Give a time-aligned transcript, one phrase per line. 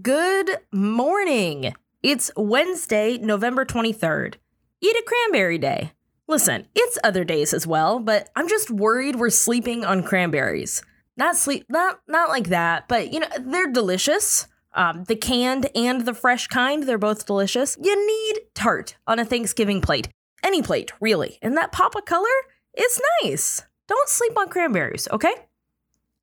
[0.00, 1.74] Good morning.
[2.02, 4.36] It's Wednesday, November 23rd.
[4.80, 5.92] Eat a cranberry day.
[6.26, 10.82] Listen, it's other days as well, but I'm just worried we're sleeping on cranberries.
[11.18, 14.48] Not sleep, not not like that, but you know they're delicious.
[14.72, 17.76] Um, the canned and the fresh kind, they're both delicious.
[17.78, 20.08] You need tart on a Thanksgiving plate,
[20.42, 21.38] any plate, really.
[21.42, 22.30] And that pop of color
[22.72, 23.60] is nice.
[23.88, 25.34] Don't sleep on cranberries, okay?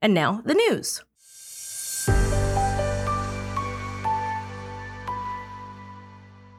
[0.00, 1.02] And now the news.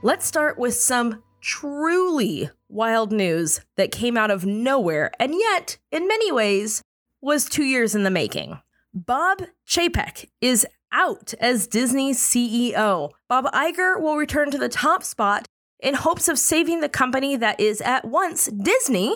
[0.07, 6.07] Let's start with some truly wild news that came out of nowhere and yet, in
[6.07, 6.81] many ways,
[7.19, 8.61] was two years in the making.
[8.93, 13.11] Bob Chapek is out as Disney's CEO.
[13.27, 15.45] Bob Iger will return to the top spot
[15.81, 19.13] in hopes of saving the company that is at once Disney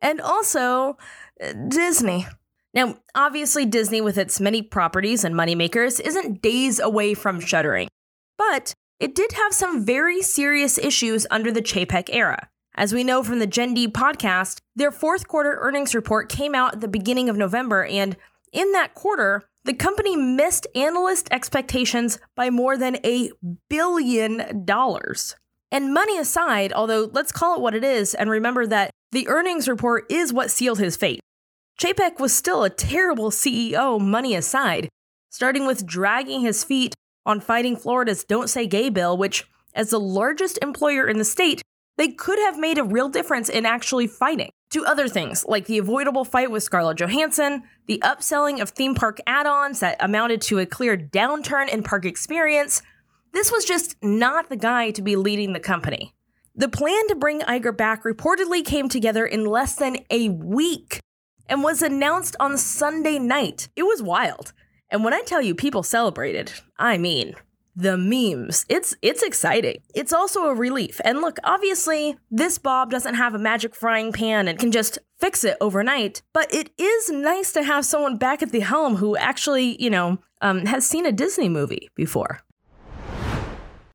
[0.00, 0.96] and also
[1.42, 2.28] uh, Disney.
[2.72, 7.88] Now, obviously, Disney, with its many properties and moneymakers, isn't days away from shuttering.
[8.36, 12.48] But it did have some very serious issues under the Chapek era.
[12.74, 16.74] As we know from the Gen D podcast, their fourth quarter earnings report came out
[16.74, 18.16] at the beginning of November, and
[18.52, 23.30] in that quarter, the company missed analyst expectations by more than a
[23.68, 25.36] billion dollars.
[25.70, 29.68] And money aside, although let's call it what it is and remember that the earnings
[29.68, 31.20] report is what sealed his fate.
[31.78, 34.88] Chapek was still a terrible CEO, money aside,
[35.30, 36.94] starting with dragging his feet
[37.28, 41.62] on fighting Florida's Don't Say Gay bill, which, as the largest employer in the state,
[41.98, 44.50] they could have made a real difference in actually fighting.
[44.72, 49.18] To other things, like the avoidable fight with Scarlett Johansson, the upselling of theme park
[49.26, 52.82] add ons that amounted to a clear downturn in park experience,
[53.32, 56.14] this was just not the guy to be leading the company.
[56.54, 61.00] The plan to bring Iger back reportedly came together in less than a week
[61.46, 63.68] and was announced on Sunday night.
[63.74, 64.52] It was wild.
[64.90, 67.34] And when I tell you people celebrated, I mean
[67.76, 68.64] the memes.
[68.68, 69.82] It's it's exciting.
[69.94, 71.00] It's also a relief.
[71.04, 75.44] And look, obviously, this Bob doesn't have a magic frying pan and can just fix
[75.44, 79.80] it overnight, but it is nice to have someone back at the helm who actually,
[79.82, 82.40] you know, um, has seen a Disney movie before.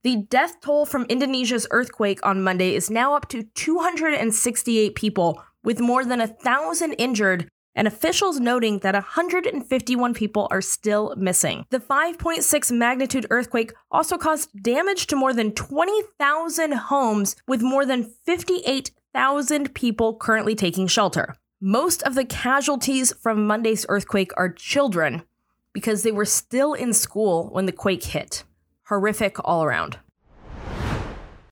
[0.03, 5.79] The death toll from Indonesia's earthquake on Monday is now up to 268 people, with
[5.79, 11.66] more than a thousand injured and officials noting that 151 people are still missing.
[11.69, 18.13] The 5.6 magnitude earthquake also caused damage to more than 20,000 homes, with more than
[18.25, 21.35] 58,000 people currently taking shelter.
[21.59, 25.23] Most of the casualties from Monday's earthquake are children
[25.72, 28.44] because they were still in school when the quake hit.
[28.88, 29.97] Horrific all around.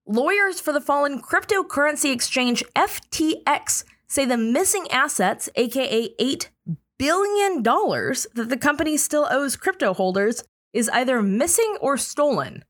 [0.05, 6.49] Lawyers for the fallen cryptocurrency exchange FTX say the missing assets, aka $8
[6.97, 12.65] billion that the company still owes crypto holders, is either missing or stolen.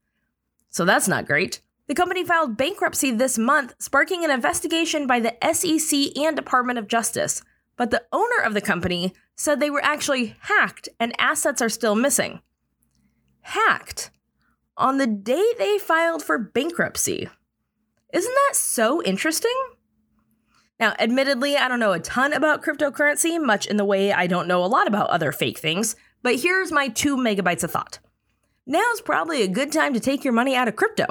[0.69, 1.59] So that's not great.
[1.87, 6.87] The company filed bankruptcy this month, sparking an investigation by the SEC and Department of
[6.87, 7.41] Justice.
[7.75, 11.95] But the owner of the company said they were actually hacked and assets are still
[11.95, 12.41] missing.
[13.41, 14.11] Hacked
[14.77, 17.27] on the day they filed for bankruptcy.
[18.13, 19.55] Isn't that so interesting?
[20.81, 24.47] Now, admittedly, I don't know a ton about cryptocurrency, much in the way I don't
[24.47, 27.99] know a lot about other fake things, but here's my two megabytes of thought.
[28.65, 31.05] Now's probably a good time to take your money out of crypto.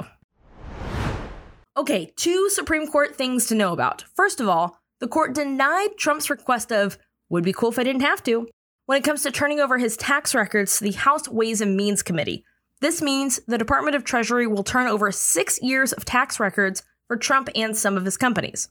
[1.77, 4.03] Okay, two Supreme Court things to know about.
[4.13, 6.97] First of all, the court denied Trump's request of,
[7.29, 8.49] would be cool if I didn't have to,
[8.87, 12.03] when it comes to turning over his tax records to the House Ways and Means
[12.03, 12.43] Committee.
[12.81, 17.15] This means the Department of Treasury will turn over six years of tax records for
[17.15, 18.67] Trump and some of his companies.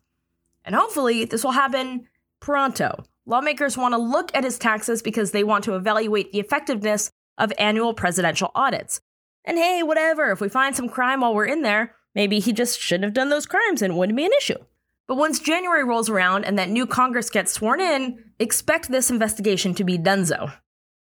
[0.64, 2.08] And hopefully, this will happen
[2.40, 3.04] pronto.
[3.26, 7.52] Lawmakers want to look at his taxes because they want to evaluate the effectiveness of
[7.58, 9.00] annual presidential audits.
[9.44, 12.78] And hey, whatever, if we find some crime while we're in there, maybe he just
[12.78, 14.58] shouldn't have done those crimes and it wouldn't be an issue.
[15.06, 19.74] But once January rolls around and that new Congress gets sworn in, expect this investigation
[19.74, 20.52] to be donezo.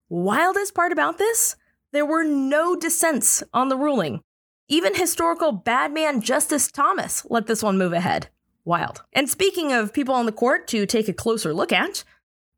[0.08, 1.56] Wildest part about this?
[1.92, 4.20] There were no dissents on the ruling.
[4.68, 8.28] Even historical bad man Justice Thomas let this one move ahead.
[8.64, 9.02] Wild.
[9.12, 12.04] And speaking of people on the court to take a closer look at,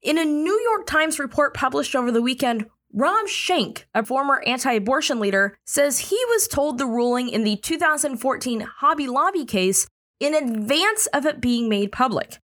[0.02, 4.72] in a New York Times report published over the weekend, Rob Schenck, a former anti
[4.72, 9.86] abortion leader, says he was told the ruling in the 2014 Hobby Lobby case
[10.20, 12.38] in advance of it being made public.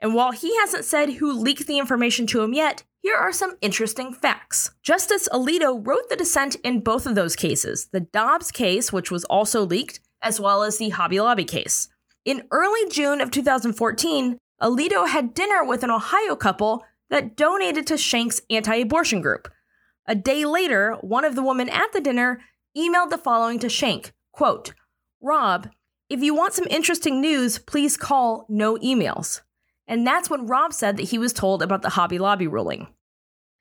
[0.00, 3.56] And while he hasn't said who leaked the information to him yet, here are some
[3.62, 4.72] interesting facts.
[4.82, 9.24] Justice Alito wrote the dissent in both of those cases the Dobbs case, which was
[9.24, 11.88] also leaked, as well as the Hobby Lobby case.
[12.24, 17.98] In early June of 2014, Alito had dinner with an Ohio couple that donated to
[17.98, 19.48] Schenck's anti abortion group.
[20.06, 22.40] A day later, one of the women at the dinner
[22.76, 24.74] emailed the following to Schenck quote,
[25.20, 25.68] Rob,
[26.08, 29.42] if you want some interesting news, please call no emails.
[29.86, 32.88] And that's when Rob said that he was told about the Hobby Lobby ruling.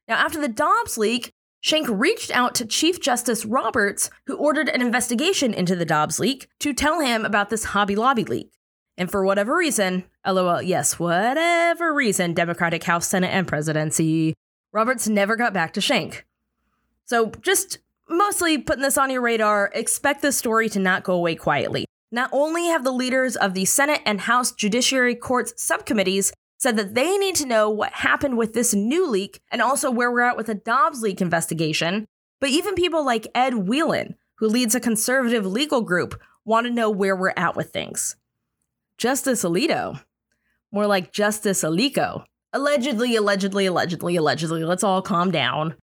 [0.07, 1.31] Now, after the Dobbs leak,
[1.63, 6.49] Schenck reached out to Chief Justice Roberts, who ordered an investigation into the Dobbs leak,
[6.59, 8.51] to tell him about this Hobby Lobby leak.
[8.97, 14.33] And for whatever reason, lol, yes, whatever reason, Democratic House, Senate, and presidency,
[14.73, 16.25] Roberts never got back to Schenck.
[17.05, 17.79] So just
[18.09, 21.85] mostly putting this on your radar, expect this story to not go away quietly.
[22.11, 26.33] Not only have the leaders of the Senate and House Judiciary Courts subcommittees
[26.63, 30.09] said that they need to know what happened with this new leak and also where
[30.09, 32.07] we're at with the Dobbs leak investigation,
[32.39, 36.89] but even people like Ed Whelan, who leads a conservative legal group, want to know
[36.89, 38.15] where we're at with things.
[38.97, 40.01] Justice Alito,
[40.71, 42.23] more like Justice Alico.
[42.53, 44.63] Allegedly, allegedly, allegedly, allegedly.
[44.63, 45.75] Let's all calm down.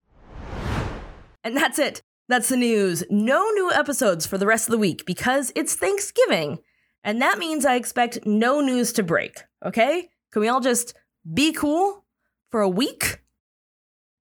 [1.42, 2.02] And that's it.
[2.28, 3.02] That's the news.
[3.10, 6.60] No new episodes for the rest of the week because it's Thanksgiving.
[7.02, 10.10] And that means I expect no news to break, okay?
[10.32, 10.94] Can we all just
[11.32, 12.04] be cool
[12.50, 13.22] for a week?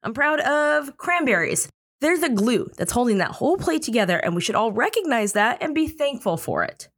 [0.04, 1.69] I'm proud of cranberries.
[2.00, 5.62] They're the glue that's holding that whole plate together, and we should all recognize that
[5.62, 6.89] and be thankful for it.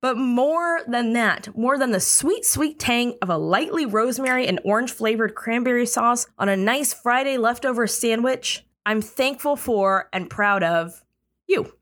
[0.00, 4.58] But more than that, more than the sweet, sweet tang of a lightly rosemary and
[4.64, 10.64] orange flavored cranberry sauce on a nice Friday leftover sandwich, I'm thankful for and proud
[10.64, 11.04] of
[11.46, 11.72] you.